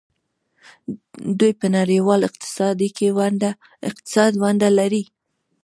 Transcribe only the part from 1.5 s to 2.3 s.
په نړیوال